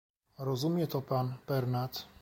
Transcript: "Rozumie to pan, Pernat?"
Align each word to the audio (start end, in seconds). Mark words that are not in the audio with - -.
"Rozumie 0.37 0.87
to 0.87 1.01
pan, 1.01 1.33
Pernat?" 1.47 2.07